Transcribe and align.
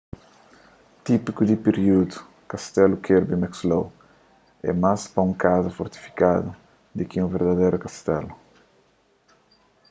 típiku 1.05 1.41
di 1.49 1.55
períudu 1.65 2.15
kastelu 2.51 2.95
kirby 3.05 3.35
muxloe 3.43 3.93
é 4.69 4.71
más 4.83 5.01
pa 5.11 5.19
un 5.27 5.33
kaza 5.43 5.77
fortifikadu 5.79 6.49
di 6.95 7.03
ki 7.09 7.17
un 7.23 7.31
verdaderu 7.33 7.77
kastelu 7.81 8.33